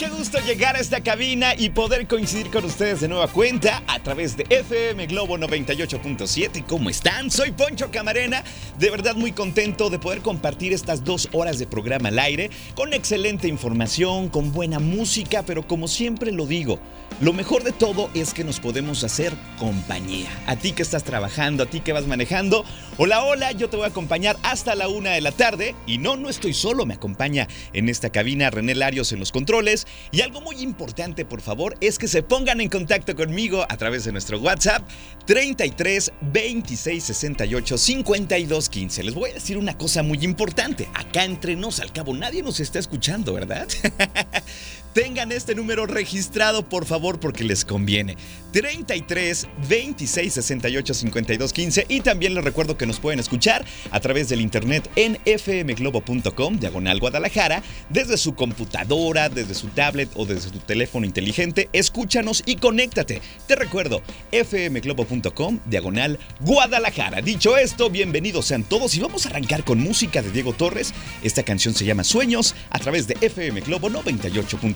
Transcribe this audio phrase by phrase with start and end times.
[0.00, 3.98] Qué gusto llegar a esta cabina y poder coincidir con ustedes de nueva cuenta a
[3.98, 6.64] través de FM Globo 98.7.
[6.64, 7.30] ¿Cómo están?
[7.30, 8.42] Soy Poncho Camarena,
[8.78, 12.94] de verdad muy contento de poder compartir estas dos horas de programa al aire con
[12.94, 16.80] excelente información, con buena música, pero como siempre lo digo,
[17.20, 20.30] lo mejor de todo es que nos podemos hacer compañía.
[20.46, 22.64] A ti que estás trabajando, a ti que vas manejando,
[22.96, 26.16] hola, hola, yo te voy a acompañar hasta la una de la tarde y no,
[26.16, 29.86] no estoy solo, me acompaña en esta cabina René Larios en los controles.
[30.12, 34.04] Y algo muy importante, por favor, es que se pongan en contacto conmigo a través
[34.04, 34.82] de nuestro WhatsApp
[35.26, 39.02] 33 26 68 52 15.
[39.04, 40.88] Les voy a decir una cosa muy importante.
[40.94, 43.68] Acá entre nos, al cabo, nadie nos está escuchando, ¿verdad?
[44.92, 48.16] Tengan este número registrado, por favor, porque les conviene.
[48.52, 51.86] 33 26 68 52 15.
[51.88, 56.98] Y también les recuerdo que nos pueden escuchar a través del internet en fmglobo.com, diagonal
[56.98, 61.68] Guadalajara, desde su computadora, desde su tablet o desde tu teléfono inteligente.
[61.72, 63.22] Escúchanos y conéctate.
[63.46, 67.22] Te recuerdo, fmglobo.com, diagonal Guadalajara.
[67.22, 70.92] Dicho esto, bienvenidos sean todos y vamos a arrancar con música de Diego Torres.
[71.22, 73.88] Esta canción se llama Sueños a través de FM Globo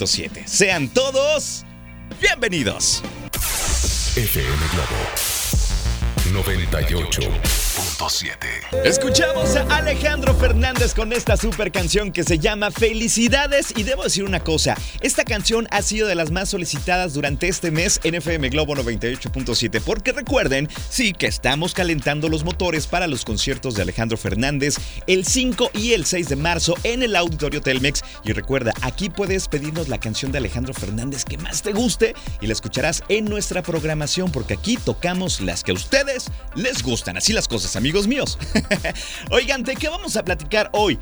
[0.05, 0.47] 98.7.
[0.47, 1.65] Sean todos
[2.21, 3.03] bienvenidos.
[4.17, 5.25] FM Globo
[7.75, 8.85] 98.7.
[8.85, 14.25] Escuchamos a Alejandro Fernández con esta super canción que se llama Felicidades y debo decir
[14.25, 18.51] una cosa, esta canción ha sido de las más solicitadas durante este mes en FM
[18.51, 24.17] Globo 98.7 porque recuerden, sí, que estamos calentando los motores para los conciertos de Alejandro
[24.17, 28.03] Fernández el 5 y el 6 de marzo en el Auditorio Telmex.
[28.25, 32.47] Y recuerda, aquí puedes pedirnos la canción de Alejandro Fernández que más te guste y
[32.47, 37.33] la escucharás en nuestra programación porque aquí tocamos las que a ustedes les gustan, así
[37.33, 38.39] las cosas amigos míos.
[39.31, 40.99] Oigan, ¿de qué vamos a platicar hoy?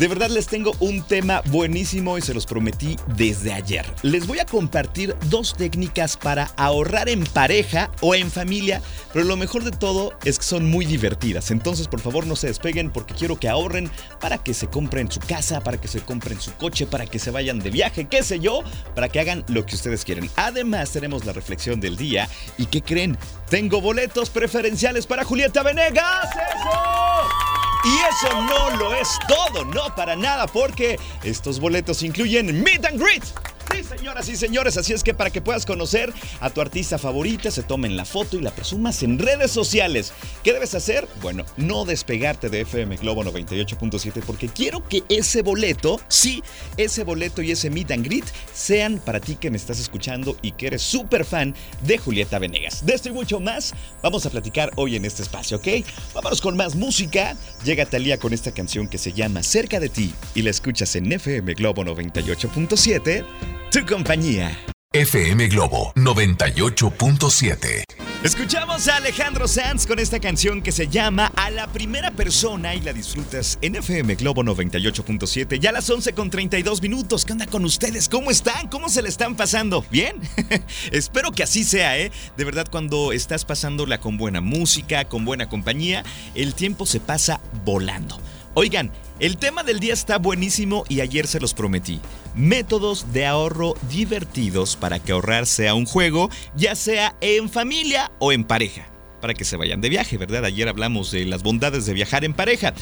[0.00, 3.84] De verdad les tengo un tema buenísimo y se los prometí desde ayer.
[4.00, 8.80] Les voy a compartir dos técnicas para ahorrar en pareja o en familia,
[9.12, 11.50] pero lo mejor de todo es que son muy divertidas.
[11.50, 13.90] Entonces por favor no se despeguen porque quiero que ahorren
[14.22, 17.30] para que se compren su casa, para que se compren su coche, para que se
[17.30, 18.62] vayan de viaje, qué sé yo,
[18.94, 20.30] para que hagan lo que ustedes quieren.
[20.36, 23.18] Además tenemos la reflexión del día y ¿qué creen?
[23.50, 26.30] Tengo boletos preferenciales para Julieta Venegas.
[26.32, 27.59] ¡Eso!
[27.84, 33.00] Y eso no lo es todo, no para nada, porque estos boletos incluyen Meet and
[33.00, 33.24] Greet.
[33.72, 37.50] Sí, señoras y señores, así es que para que puedas conocer a tu artista favorita,
[37.50, 40.12] se tomen la foto y la presumas en redes sociales.
[40.42, 41.06] ¿Qué debes hacer?
[41.22, 46.42] Bueno, no despegarte de FM Globo 98.7 porque quiero que ese boleto, sí,
[46.76, 50.52] ese boleto y ese meet and greet sean para ti que me estás escuchando y
[50.52, 52.84] que eres súper fan de Julieta Venegas.
[52.84, 55.68] De esto y mucho más vamos a platicar hoy en este espacio, ¿ok?
[56.14, 57.36] Vámonos con más música.
[57.64, 61.12] Llega Talía con esta canción que se llama Cerca de ti y la escuchas en
[61.12, 64.58] FM Globo 98.7 tu compañía.
[64.92, 67.84] FM Globo 98.7.
[68.24, 72.80] Escuchamos a Alejandro Sanz con esta canción que se llama A la primera persona y
[72.80, 75.60] la disfrutas en FM Globo 98.7.
[75.60, 77.24] Ya a las 11 con 32 minutos.
[77.24, 78.08] ¿Qué onda con ustedes?
[78.08, 78.66] ¿Cómo están?
[78.66, 79.84] ¿Cómo se le están pasando?
[79.92, 80.16] ¿Bien?
[80.90, 82.10] Espero que así sea, ¿eh?
[82.36, 86.02] De verdad, cuando estás pasándola con buena música, con buena compañía,
[86.34, 88.20] el tiempo se pasa volando.
[88.54, 92.00] Oigan, el tema del día está buenísimo y ayer se los prometí.
[92.34, 98.32] Métodos de ahorro divertidos para que ahorrar sea un juego, ya sea en familia o
[98.32, 98.88] en pareja.
[99.20, 100.44] Para que se vayan de viaje, ¿verdad?
[100.44, 102.74] Ayer hablamos de las bondades de viajar en pareja.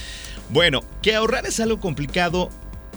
[0.49, 2.49] Bueno, que ahorrar es algo complicado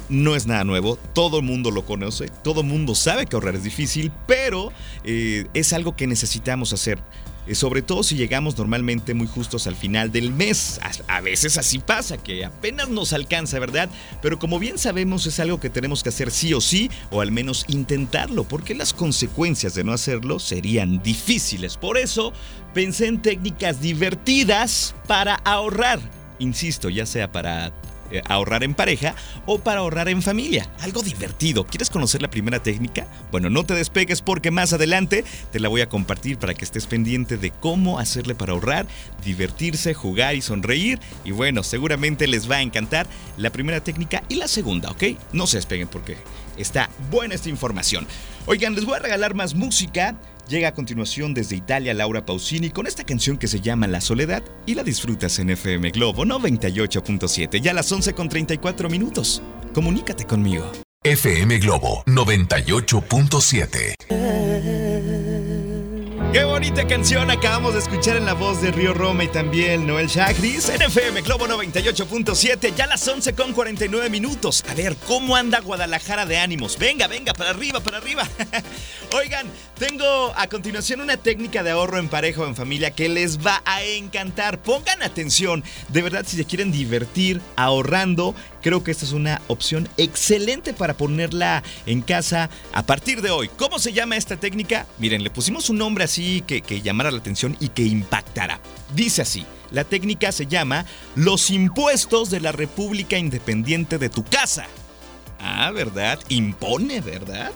[0.08, 3.56] no es nada nuevo, todo el mundo lo conoce, todo el mundo sabe que ahorrar
[3.56, 4.74] es difícil, pero
[5.06, 7.00] eh, es algo que necesitamos hacer.
[7.48, 10.80] Eh, sobre todo si llegamos normalmente muy justos al final del mes.
[11.08, 13.90] A, a, veces así pasa, que apenas nos alcanza, ¿verdad?
[14.22, 17.32] Pero como bien sabemos es algo que tenemos que hacer sí o sí, o al
[17.32, 21.78] menos intentarlo, porque las consecuencias de no hacerlo serían difíciles.
[21.78, 22.34] Por eso
[22.74, 26.00] pensé en técnicas divertidas para ahorrar.
[26.40, 27.72] Insisto, ya sea para
[28.12, 29.16] eh, ahorrar en pareja
[29.46, 30.69] o para ahorrar en familia.
[30.80, 31.66] Algo divertido.
[31.66, 33.08] ¿Quieres conocer la primera técnica?
[33.31, 36.88] Bueno, no te despegues porque más adelante te la voy a compartir para que estés
[36.88, 38.88] pendiente de cómo hacerle para ahorrar,
[39.24, 41.00] divertirse, jugar y sonreír.
[41.24, 45.04] Y bueno, seguramente les va a encantar la primera técnica y la segunda, ¿ok?
[45.34, 46.18] No se despeguen porque
[46.58, 48.08] está buena esta información.
[48.46, 50.16] Oigan, les voy a regalar más música.
[50.51, 54.44] Llega a continuación desde Italia Laura Pausini con esta canción que se llama La Soledad
[54.65, 59.42] y la disfrutas en FM Globo 98.7, ya a las 11 con 34 minutos.
[59.74, 60.69] Comunícate conmigo.
[61.06, 63.95] FM Globo 98.7.
[66.31, 70.07] Qué bonita canción acabamos de escuchar en la voz de Río Roma y también Noel
[70.07, 74.63] Chagris en FM Globo 98.7, ya las 11 con 49 minutos.
[74.69, 76.78] A ver, ¿cómo anda Guadalajara de ánimos?
[76.80, 78.25] Venga, venga, para arriba, para arriba.
[79.13, 79.45] Oigan,
[79.78, 83.62] tengo a continuación una técnica de ahorro en pareja o en familia que les va
[83.66, 84.57] a encantar.
[84.60, 89.90] Pongan atención, de verdad, si se quieren divertir ahorrando, creo que esta es una opción
[89.98, 93.50] excelente para ponerla en casa a partir de hoy.
[93.58, 94.88] ¿Cómo se llama esta técnica?
[94.98, 98.60] Miren, le pusimos un nombre así que, que llamara la atención y que impactara.
[98.96, 100.86] Dice así, la técnica se llama
[101.16, 104.68] Los impuestos de la República Independiente de tu casa.
[105.44, 106.20] Ah, ¿verdad?
[106.30, 107.52] Impone, ¿verdad?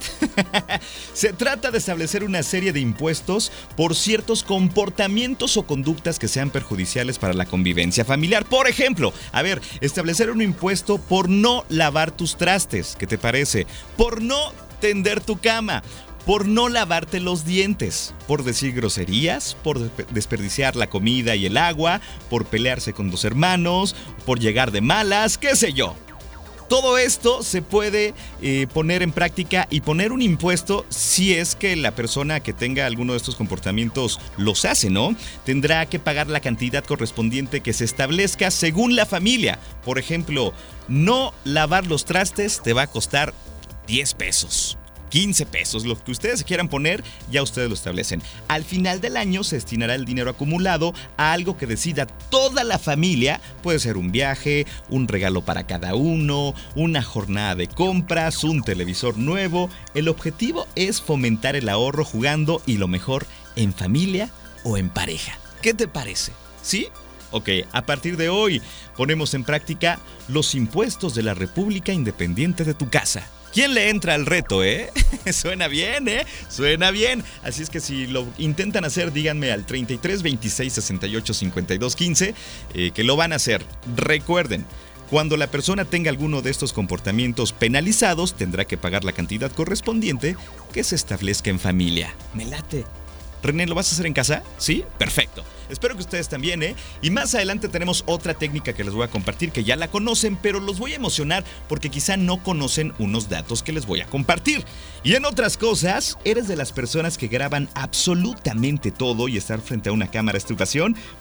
[1.13, 6.49] Se trata de establecer una serie de impuestos por ciertos comportamientos o conductas que sean
[6.49, 8.45] perjudiciales para la convivencia familiar.
[8.45, 13.67] Por ejemplo, a ver, establecer un impuesto por no lavar tus trastes, ¿qué te parece?
[13.97, 15.83] Por no tender tu cama,
[16.25, 19.79] por no lavarte los dientes, por decir groserías, por
[20.09, 23.95] desperdiciar la comida y el agua, por pelearse con dos hermanos,
[24.25, 25.95] por llegar de malas, qué sé yo.
[26.67, 31.75] Todo esto se puede eh, poner en práctica y poner un impuesto si es que
[31.75, 35.15] la persona que tenga alguno de estos comportamientos los hace, ¿no?
[35.43, 39.59] Tendrá que pagar la cantidad correspondiente que se establezca según la familia.
[39.83, 40.53] Por ejemplo,
[40.87, 43.33] no lavar los trastes te va a costar
[43.87, 44.77] 10 pesos.
[45.09, 48.21] 15 pesos, lo que ustedes quieran poner, ya ustedes lo establecen.
[48.47, 52.79] Al final del año se destinará el dinero acumulado a algo que decida toda la
[52.79, 53.41] familia.
[53.63, 59.17] Puede ser un viaje, un regalo para cada uno, una jornada de compras, un televisor
[59.17, 59.69] nuevo.
[59.93, 63.25] El objetivo es fomentar el ahorro jugando y lo mejor
[63.55, 64.29] en familia
[64.63, 65.37] o en pareja.
[65.61, 66.31] ¿Qué te parece?
[66.61, 66.87] ¿Sí?
[67.31, 68.61] Ok, a partir de hoy
[68.95, 73.27] ponemos en práctica los impuestos de la República Independiente de tu casa.
[73.55, 74.91] ¿Quién le entra al reto, eh?
[75.31, 76.25] Suena bien, ¿eh?
[76.49, 77.23] Suena bien.
[77.41, 82.35] Así es que si lo intentan hacer, díganme al 33 26 68 52 15
[82.73, 83.65] eh, que lo van a hacer.
[83.95, 84.65] Recuerden,
[85.09, 90.35] cuando la persona tenga alguno de estos comportamientos penalizados, tendrá que pagar la cantidad correspondiente
[90.73, 92.13] que se establezca en familia.
[92.33, 92.83] Me late.
[93.45, 94.43] René, ¿lo vas a hacer en casa?
[94.57, 94.83] ¿Sí?
[94.97, 95.43] Perfecto.
[95.69, 96.75] Espero que ustedes también, ¿eh?
[97.01, 100.37] Y más adelante tenemos otra técnica que les voy a compartir que ya la conocen,
[100.39, 104.05] pero los voy a emocionar porque quizá no conocen unos datos que les voy a
[104.05, 104.63] compartir.
[105.03, 109.89] Y en otras cosas, ¿eres de las personas que graban absolutamente todo y estar frente
[109.89, 110.55] a una cámara es tu?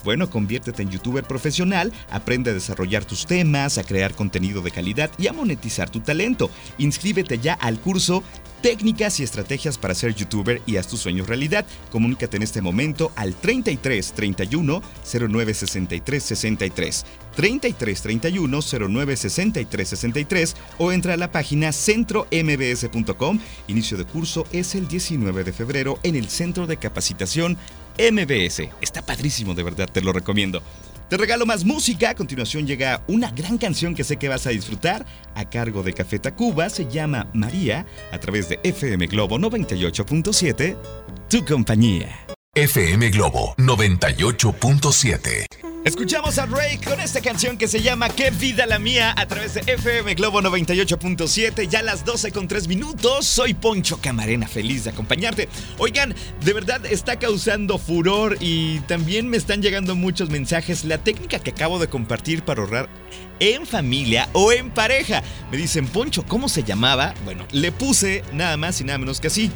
[0.05, 5.11] Bueno, conviértete en youtuber profesional, aprende a desarrollar tus temas, a crear contenido de calidad
[5.19, 6.51] y a monetizar tu talento.
[6.79, 8.23] Inscríbete ya al curso
[8.65, 11.67] técnicas y estrategias para ser youtuber y haz tus sueños realidad.
[11.93, 14.81] Comunícate en este momento al 33 31
[15.29, 17.05] 09 63 63.
[17.37, 23.39] 33 31 09 63 63 o entra a la página centrombs.com.
[23.69, 27.59] Inicio de curso es el 19 de febrero en el Centro de Capacitación
[27.99, 28.71] MBS.
[28.81, 30.63] Está padrísimo, de verdad, te lo recomiendo.
[31.09, 32.11] Te regalo más música.
[32.11, 35.93] A continuación llega una gran canción que sé que vas a disfrutar a cargo de
[35.93, 36.71] Café Tacuba.
[36.71, 40.77] Se llama María a través de FM Globo 98.7.
[41.29, 42.27] Tu compañía.
[42.55, 45.74] FM Globo 98.7.
[45.85, 49.53] Escuchamos a Ray con esta canción que se llama Qué vida la mía a través
[49.53, 53.27] de FM Globo 98.7, ya las 12 con 3 minutos.
[53.27, 55.51] Soy Poncho Camarena, feliz de acompañarte.
[55.77, 60.87] Oigan, de verdad está causando furor y también me están llegando muchos mensajes.
[60.87, 62.89] La técnica que acabo de compartir para ahorrar
[63.39, 65.23] en familia o en pareja.
[65.51, 67.13] Me dicen, Poncho, ¿cómo se llamaba?
[67.27, 69.51] Bueno, le puse nada más y nada menos que así.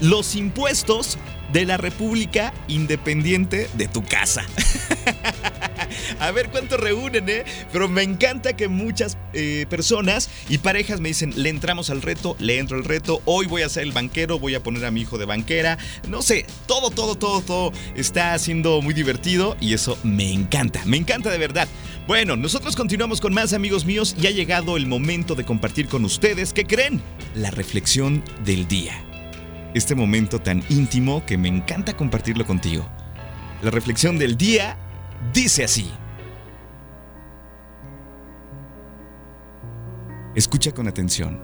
[0.00, 1.18] Los impuestos
[1.52, 4.44] de la República Independiente de tu casa.
[6.18, 7.44] A ver cuánto reúnen, ¿eh?
[7.72, 12.36] Pero me encanta que muchas eh, personas y parejas me dicen, le entramos al reto,
[12.38, 15.02] le entro al reto, hoy voy a ser el banquero, voy a poner a mi
[15.02, 15.78] hijo de banquera.
[16.08, 20.96] No sé, todo, todo, todo, todo está siendo muy divertido y eso me encanta, me
[20.96, 21.68] encanta de verdad.
[22.06, 26.04] Bueno, nosotros continuamos con más amigos míos y ha llegado el momento de compartir con
[26.04, 27.00] ustedes, ¿qué creen?
[27.34, 29.11] La reflexión del día.
[29.74, 32.84] Este momento tan íntimo que me encanta compartirlo contigo.
[33.62, 34.76] La reflexión del día
[35.32, 35.90] dice así.
[40.34, 41.40] Escucha con atención.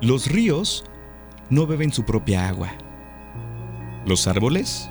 [0.00, 0.84] Los ríos
[1.50, 2.70] no beben su propia agua.
[4.06, 4.88] Los árboles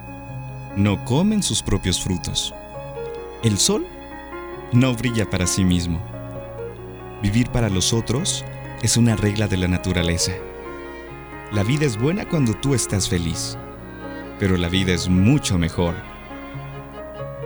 [0.76, 2.54] no comen sus propios frutos.
[3.44, 3.88] El sol
[4.72, 6.00] no brilla para sí mismo.
[7.24, 8.46] Vivir para los otros
[8.84, 10.34] es una regla de la naturaleza.
[11.54, 13.60] La vida es buena cuando tú estás feliz,
[14.40, 15.94] pero la vida es mucho mejor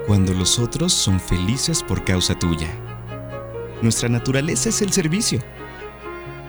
[0.07, 2.69] cuando los otros son felices por causa tuya.
[3.81, 5.41] Nuestra naturaleza es el servicio.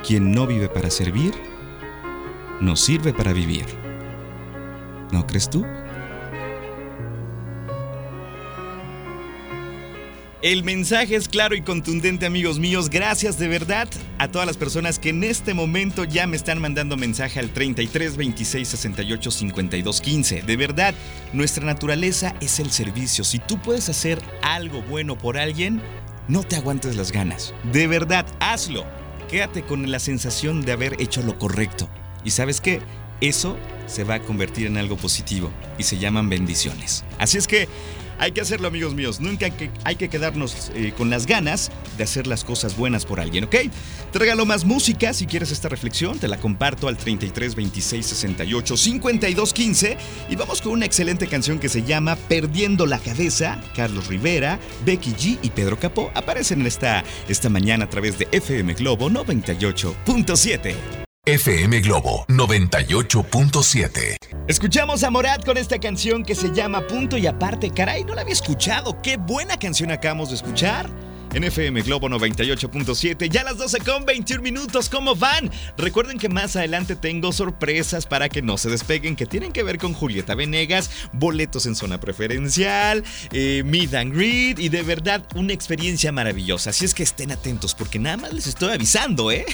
[0.07, 1.35] Quien no vive para servir,
[2.61, 3.67] no sirve para vivir.
[5.11, 5.67] ¿No crees tú?
[10.49, 12.89] El mensaje es claro y contundente, amigos míos.
[12.89, 13.87] Gracias de verdad
[14.17, 18.17] a todas las personas que en este momento ya me están mandando mensaje al 33
[18.17, 20.41] 26 68 52 15.
[20.41, 20.95] De verdad,
[21.35, 23.25] nuestra naturaleza es el servicio.
[23.25, 25.83] Si tú puedes hacer algo bueno por alguien,
[26.29, 27.53] no te aguantes las ganas.
[27.71, 28.87] De verdad, hazlo.
[29.29, 31.91] Quédate con la sensación de haber hecho lo correcto.
[32.25, 32.81] ¿Y sabes qué?
[33.21, 37.05] Eso se va a convertir en algo positivo y se llaman bendiciones.
[37.19, 37.69] Así es que
[38.19, 39.21] hay que hacerlo, amigos míos.
[39.21, 39.49] Nunca
[39.85, 43.55] hay que, quedarnos eh, con las ganas de hacer las cosas buenas por alguien, ¿ok?
[44.13, 46.19] Te regalo más música si quieres esta reflexión.
[46.19, 49.97] Te la comparto al 33 26 68 52 15.
[50.29, 53.61] Y vamos con una excelente canción que se llama Perdiendo la Cabeza.
[53.75, 58.29] Carlos Rivera, Becky G y Pedro Capó aparecen en esta, esta mañana a través de
[58.33, 61.08] FM Globo 98.7.
[61.29, 64.17] FM Globo 98.7.
[64.47, 67.71] Escuchamos a Morat con esta canción que se llama Punto y aparte.
[67.71, 69.03] Caray, no la había escuchado.
[69.03, 70.89] Qué buena canción acabamos de escuchar
[71.35, 73.29] en FM Globo 98.7.
[73.29, 75.51] Ya las 12 con 21 minutos, ¿cómo van?
[75.77, 79.79] Recuerden que más adelante tengo sorpresas para que no se despeguen que tienen que ver
[79.79, 85.53] con Julieta Venegas, boletos en zona preferencial, eh, meet and greet y de verdad una
[85.53, 86.71] experiencia maravillosa.
[86.71, 89.45] Así es que estén atentos porque nada más les estoy avisando, ¿eh?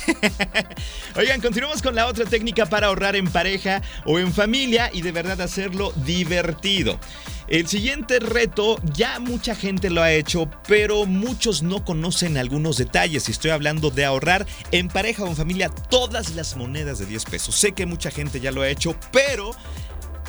[1.17, 5.13] Oigan, continuamos con la otra técnica para ahorrar en pareja o en familia y de
[5.13, 6.99] verdad hacerlo divertido.
[7.47, 13.29] El siguiente reto ya mucha gente lo ha hecho, pero muchos no conocen algunos detalles.
[13.29, 17.25] Y estoy hablando de ahorrar en pareja o en familia todas las monedas de 10
[17.27, 17.55] pesos.
[17.55, 19.51] Sé que mucha gente ya lo ha hecho, pero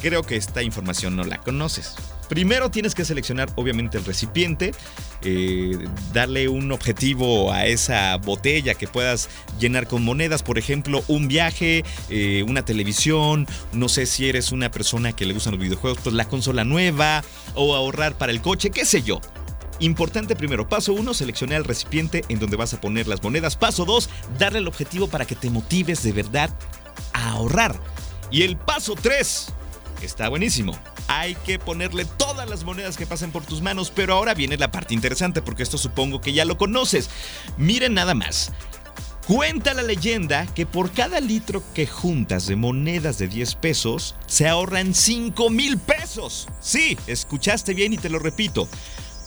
[0.01, 1.95] creo que esta información no la conoces.
[2.27, 4.73] Primero tienes que seleccionar obviamente el recipiente,
[5.21, 9.29] eh, darle un objetivo a esa botella que puedas
[9.59, 14.71] llenar con monedas, por ejemplo, un viaje, eh, una televisión, no sé si eres una
[14.71, 18.71] persona que le gustan los videojuegos, pues la consola nueva o ahorrar para el coche,
[18.71, 19.21] qué sé yo.
[19.79, 23.57] Importante primero, paso uno, seleccionar el recipiente en donde vas a poner las monedas.
[23.57, 26.49] Paso dos, darle el objetivo para que te motives de verdad
[27.13, 27.77] a ahorrar.
[28.31, 29.47] Y el paso tres,
[30.01, 30.79] está buenísimo
[31.19, 34.71] hay que ponerle todas las monedas que pasen por tus manos, pero ahora viene la
[34.71, 37.09] parte interesante porque esto supongo que ya lo conoces.
[37.57, 38.51] Miren nada más.
[39.27, 44.47] Cuenta la leyenda que por cada litro que juntas de monedas de 10 pesos, se
[44.47, 46.47] ahorran 5 mil pesos.
[46.59, 48.67] Sí, escuchaste bien y te lo repito.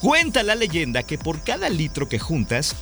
[0.00, 2.76] Cuenta la leyenda que por cada litro que juntas,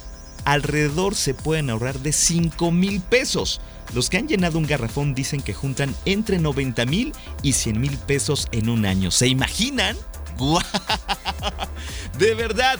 [0.46, 3.60] alrededor se pueden ahorrar de 5 mil pesos.
[3.92, 7.12] Los que han llenado un garrafón dicen que juntan entre 90 mil
[7.42, 9.10] y 100 mil pesos en un año.
[9.10, 9.96] ¿Se imaginan?
[12.18, 12.78] De verdad,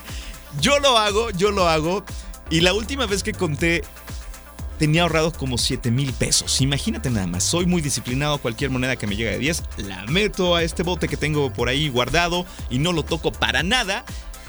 [0.60, 2.04] yo lo hago, yo lo hago.
[2.50, 3.82] Y la última vez que conté
[4.78, 6.60] tenía ahorrado como 7 mil pesos.
[6.60, 10.54] Imagínate nada más, soy muy disciplinado, cualquier moneda que me llega de 10 la meto
[10.54, 14.04] a este bote que tengo por ahí guardado y no lo toco para nada.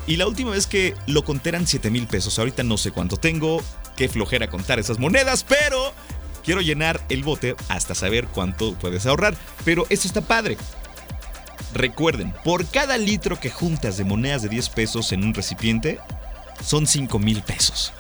[0.07, 2.39] Y la última vez que lo conté eran 7 mil pesos.
[2.39, 3.61] Ahorita no sé cuánto tengo,
[3.97, 5.93] qué flojera contar esas monedas, pero
[6.45, 9.35] quiero llenar el bote hasta saber cuánto puedes ahorrar.
[9.65, 10.57] Pero esto está padre.
[11.73, 15.99] Recuerden, por cada litro que juntas de monedas de 10 pesos en un recipiente,
[16.63, 17.91] son 5 mil pesos.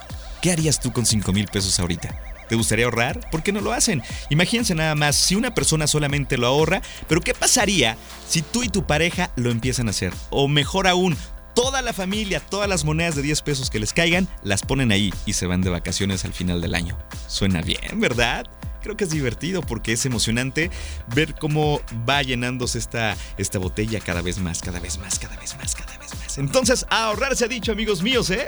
[0.41, 2.17] ¿Qué harías tú con 5 mil pesos ahorita?
[2.47, 3.29] ¿Te gustaría ahorrar?
[3.29, 4.01] ¿Por qué no lo hacen?
[4.29, 7.97] Imagínense nada más, si una persona solamente lo ahorra, pero ¿qué pasaría
[8.29, 10.13] si tú y tu pareja lo empiezan a hacer?
[10.29, 11.17] O mejor aún,
[11.57, 15.11] toda la familia, todas las monedas de 10 pesos que les caigan, las ponen ahí
[15.25, 16.95] y se van de vacaciones al final del año.
[17.27, 18.45] Suena bien, ¿verdad?
[18.79, 20.69] creo que es divertido porque es emocionante
[21.13, 25.57] ver cómo va llenándose esta, esta botella cada vez más, cada vez más, cada vez
[25.57, 26.37] más, cada vez más.
[26.37, 28.47] Entonces, a ahorrar se ha dicho, amigos míos, ¿eh?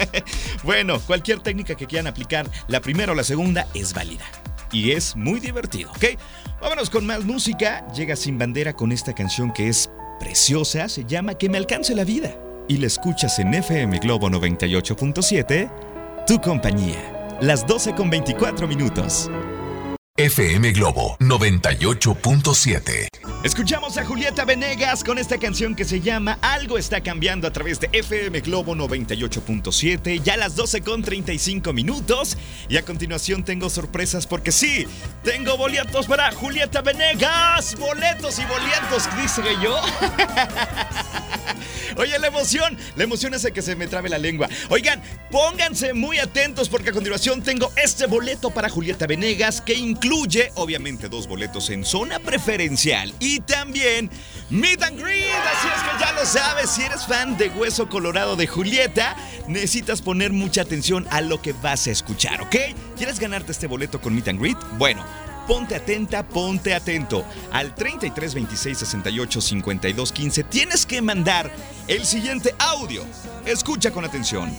[0.64, 4.24] bueno, cualquier técnica que quieran aplicar, la primera o la segunda, es válida.
[4.72, 6.18] Y es muy divertido, ¿ok?
[6.60, 7.86] Vámonos con más música.
[7.94, 12.04] Llega Sin Bandera con esta canción que es preciosa, se llama Que me alcance la
[12.04, 12.36] vida.
[12.68, 17.36] Y la escuchas en FM Globo 98.7, tu compañía.
[17.40, 19.28] Las 12 con 24 minutos.
[20.16, 23.29] FM Globo 98.7.
[23.42, 27.80] Escuchamos a Julieta Venegas con esta canción que se llama Algo está cambiando a través
[27.80, 32.36] de FM Globo 98.7, ya las 12 con 35 minutos.
[32.68, 34.86] Y a continuación tengo sorpresas porque sí,
[35.24, 37.76] tengo boletos para Julieta Venegas.
[37.78, 39.74] Boletos y boletos, dice yo.
[41.96, 44.48] Oye, la emoción, la emoción hace que se me trabe la lengua.
[44.68, 50.52] Oigan, pónganse muy atentos porque a continuación tengo este boleto para Julieta Venegas que incluye,
[50.54, 54.10] obviamente, dos boletos en zona preferencial y también
[54.50, 55.30] Meet and Greet.
[55.30, 59.14] Así es que ya lo sabes, si eres fan de Hueso Colorado de Julieta,
[59.46, 62.56] necesitas poner mucha atención a lo que vas a escuchar, ¿ok?
[62.96, 64.58] ¿Quieres ganarte este boleto con Meet and Greet?
[64.78, 65.04] Bueno.
[65.46, 67.24] Ponte atenta, ponte atento.
[67.50, 71.50] Al 33 26 68 52 15 tienes que mandar
[71.88, 73.04] el siguiente audio.
[73.44, 74.52] Escucha con atención.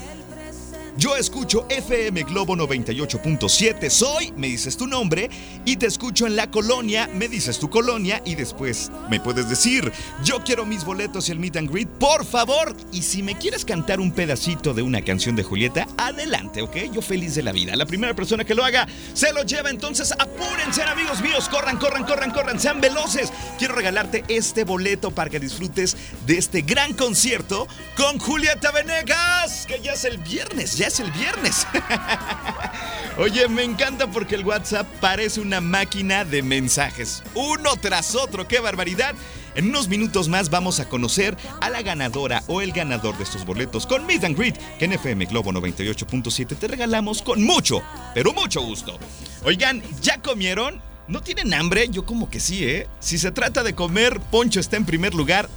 [0.97, 5.29] Yo escucho FM Globo 98.7, soy, me dices tu nombre,
[5.63, 9.89] y te escucho en la colonia, me dices tu colonia, y después me puedes decir,
[10.21, 12.75] yo quiero mis boletos y el meet and greet, por favor.
[12.91, 16.75] Y si me quieres cantar un pedacito de una canción de Julieta, adelante, ¿ok?
[16.91, 17.73] Yo feliz de la vida.
[17.77, 22.03] La primera persona que lo haga se lo lleva, entonces apúrense, amigos míos, corran, corran,
[22.03, 23.31] corran, corran, sean veloces.
[23.57, 25.95] Quiero regalarte este boleto para que disfrutes
[26.25, 31.11] de este gran concierto con Julieta Venegas, que ya es el viernes ya es el
[31.11, 31.67] viernes.
[33.19, 37.21] Oye, me encanta porque el WhatsApp parece una máquina de mensajes.
[37.35, 39.13] Uno tras otro, qué barbaridad.
[39.53, 43.45] En unos minutos más vamos a conocer a la ganadora o el ganador de estos
[43.45, 47.83] boletos con Meet and Greet, que en FM Globo 98.7 te regalamos con mucho,
[48.15, 48.97] pero mucho gusto.
[49.43, 50.81] Oigan, ¿ya comieron?
[51.07, 51.89] ¿No tienen hambre?
[51.89, 52.87] Yo como que sí, ¿eh?
[52.99, 55.47] Si se trata de comer, Poncho está en primer lugar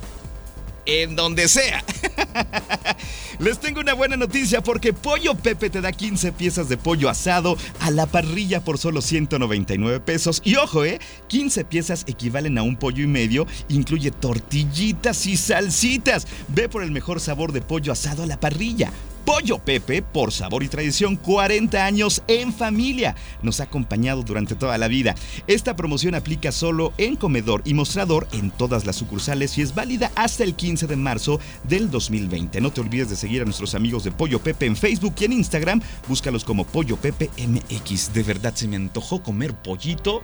[0.87, 1.85] en donde sea.
[3.39, 7.57] Les tengo una buena noticia porque Pollo Pepe te da 15 piezas de pollo asado
[7.81, 10.41] a la parrilla por solo 199 pesos.
[10.45, 11.01] Y ojo, ¿eh?
[11.29, 16.27] 15 piezas equivalen a un pollo y medio, incluye tortillitas y salsitas.
[16.49, 18.93] Ve por el mejor sabor de pollo asado a la parrilla.
[19.25, 23.17] Pollo Pepe, por sabor y tradición, 40 años en familia.
[23.43, 25.15] Nos ha acompañado durante toda la vida.
[25.47, 30.13] Esta promoción aplica solo en comedor y mostrador en todas las sucursales y es válida
[30.15, 32.61] hasta el 15 de marzo del 2020.
[32.61, 35.33] No te olvides de seguir a nuestros amigos de Pollo Pepe en Facebook y en
[35.33, 35.81] Instagram.
[36.07, 38.13] Búscalos como Pollo Pepe MX.
[38.13, 40.23] De verdad se me antojó comer pollito.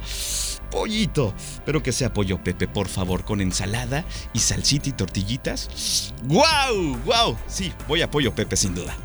[0.71, 1.35] Pollito.
[1.67, 6.15] Pero que sea Pollo Pepe, por favor, con ensalada y salsita y tortillitas.
[6.25, 6.97] ¡Guau!
[7.05, 7.37] ¡Guau!
[7.47, 8.97] Sí, voy a Pollo Pepe sin duda.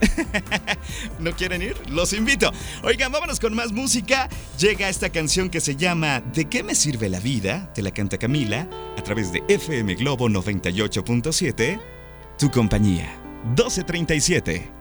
[1.20, 1.76] ¿No quieren ir?
[1.90, 2.52] Los invito.
[2.84, 4.30] Oigan, vámonos con más música.
[4.60, 7.72] Llega esta canción que se llama ¿De qué me sirve la vida?
[7.74, 11.80] Te la canta Camila a través de FM Globo 98.7.
[12.38, 13.18] Tu compañía.
[13.46, 14.75] 1237.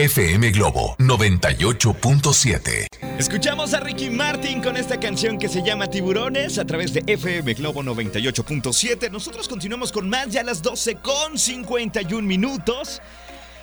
[0.00, 2.86] FM Globo 98.7.
[3.18, 7.52] Escuchamos a Ricky Martin con esta canción que se llama Tiburones a través de FM
[7.52, 9.10] Globo 98.7.
[9.10, 13.02] Nosotros continuamos con más ya a las 12 con 51 minutos.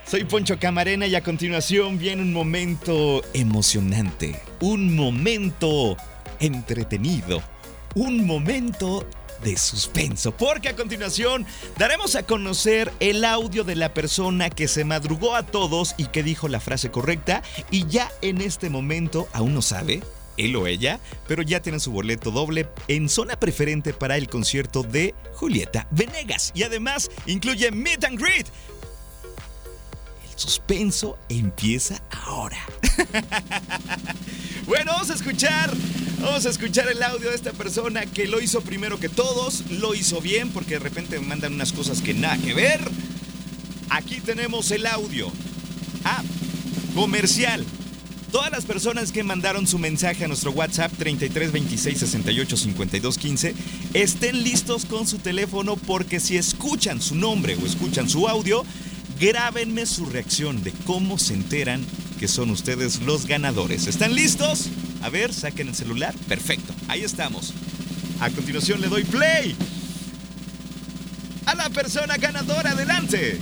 [0.05, 5.97] Soy Poncho Camarena y a continuación viene un momento emocionante, un momento
[6.39, 7.41] entretenido,
[7.95, 9.07] un momento
[9.43, 11.45] de suspenso, porque a continuación
[11.77, 16.23] daremos a conocer el audio de la persona que se madrugó a todos y que
[16.23, 20.01] dijo la frase correcta y ya en este momento aún no sabe
[20.37, 24.83] él o ella, pero ya tienen su boleto doble en zona preferente para el concierto
[24.83, 26.51] de Julieta Venegas.
[26.53, 28.47] Y además incluye Meet and Greet
[30.37, 32.57] suspenso empieza ahora.
[34.67, 35.73] bueno, vamos a escuchar,
[36.21, 39.95] vamos a escuchar el audio de esta persona que lo hizo primero que todos, lo
[39.95, 42.79] hizo bien porque de repente me mandan unas cosas que nada que ver.
[43.89, 45.31] Aquí tenemos el audio.
[46.03, 46.23] Ah,
[46.93, 47.65] comercial.
[48.31, 53.55] Todas las personas que mandaron su mensaje a nuestro WhatsApp 33 26 68 52 15
[53.93, 58.65] estén listos con su teléfono porque si escuchan su nombre o escuchan su audio,
[59.19, 61.85] grábenme su reacción de cómo se enteran
[62.19, 63.87] que son ustedes los ganadores.
[63.87, 64.67] ¿Están listos?
[65.01, 66.13] A ver, saquen el celular.
[66.27, 67.53] Perfecto, ahí estamos.
[68.19, 69.55] A continuación le doy play.
[71.45, 73.39] A la persona ganadora, adelante.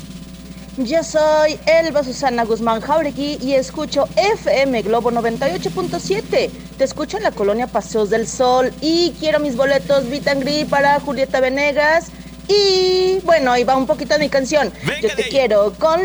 [0.77, 6.49] Yo soy Elba Susana Guzmán Jauregui y escucho FM Globo 98.7.
[6.77, 11.39] Te escucho en la colonia Paseos del Sol y quiero mis boletos Vitangri para Julieta
[11.39, 12.11] Venegas.
[12.47, 14.71] Y bueno, ahí va un poquito mi canción.
[15.01, 16.01] yo te quiero con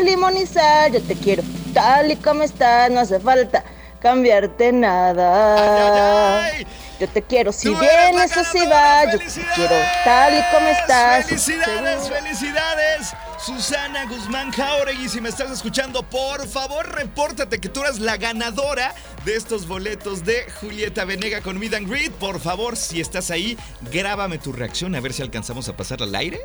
[0.47, 3.63] sal, yo te quiero tal y como estás, no hace falta
[4.01, 6.51] cambiarte nada.
[6.99, 9.25] Yo te quiero si vienes o si vas, yo te
[9.55, 11.25] quiero tal y como estás.
[11.25, 13.13] Felicidades, felicidades.
[13.43, 18.93] Susana Guzmán Jauregui, si me estás escuchando, por favor, repórtate que tú eres la ganadora
[19.25, 22.11] de estos boletos de Julieta Venega con Meet and Greet.
[22.13, 23.57] Por favor, si estás ahí,
[23.91, 26.39] grábame tu reacción a ver si alcanzamos a pasar al aire.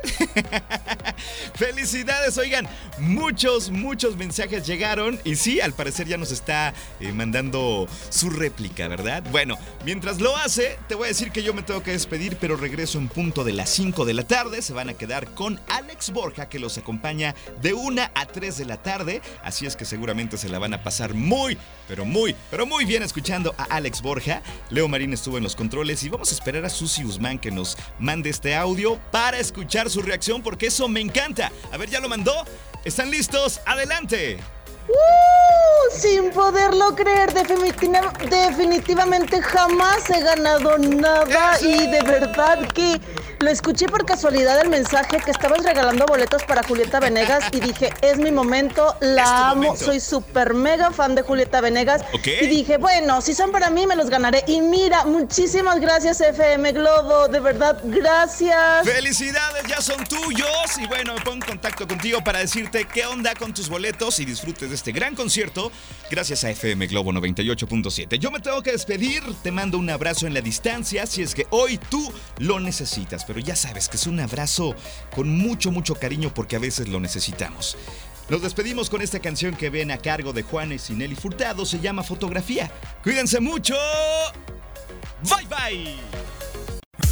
[1.55, 2.67] Felicidades, oigan,
[2.99, 8.87] muchos, muchos mensajes llegaron y sí, al parecer ya nos está eh, mandando su réplica,
[8.87, 9.23] ¿verdad?
[9.31, 12.57] Bueno, mientras lo hace, te voy a decir que yo me tengo que despedir, pero
[12.57, 14.61] regreso en punto de las 5 de la tarde.
[14.61, 18.65] Se van a quedar con Alex Borja, que los acompaña de 1 a 3 de
[18.65, 19.21] la tarde.
[19.43, 23.01] Así es que seguramente se la van a pasar muy, pero muy, pero muy bien
[23.01, 24.41] escuchando a Alex Borja.
[24.69, 27.77] Leo Marín estuvo en los controles y vamos a esperar a Susi Guzmán que nos
[27.97, 31.51] mande este audio para escuchar su reacción porque eso me encanta.
[31.71, 32.33] A ver, ¿ya lo mandó?
[32.83, 33.61] ¿Están listos?
[33.65, 34.37] ¡Adelante!
[34.87, 35.91] ¡Uh!
[35.91, 42.99] Sin poderlo creer, definitivamente jamás he ganado nada y de verdad que
[43.39, 47.91] lo escuché por casualidad el mensaje que estabas regalando boletos para Julieta Venegas y dije,
[48.01, 52.01] es mi momento, la amo, soy súper mega fan de Julieta Venegas.
[52.23, 54.43] Y dije, bueno, si son para mí me los ganaré.
[54.47, 58.85] Y mira, muchísimas gracias FM Globo, de verdad, gracias.
[58.85, 60.77] Felicidades, ya son tuyos.
[60.79, 64.25] Y bueno, me pongo en contacto contigo para decirte qué onda con tus boletos y
[64.25, 65.71] disfrutes de este gran concierto
[66.09, 68.17] gracias a FM Globo 98.7.
[68.17, 71.47] Yo me tengo que despedir, te mando un abrazo en la distancia si es que
[71.49, 74.73] hoy tú lo necesitas pero ya sabes que es un abrazo
[75.13, 77.77] con mucho, mucho cariño porque a veces lo necesitamos.
[78.29, 81.79] Nos despedimos con esta canción que ven a cargo de Juanes y Nelly Furtado, se
[81.79, 82.69] llama Fotografía.
[83.03, 83.75] Cuídense mucho.
[85.23, 85.95] Bye bye.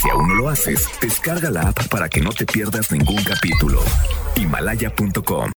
[0.01, 3.83] Si aún no lo haces, descarga la app para que no te pierdas ningún capítulo.
[4.35, 5.49] Himalaya.com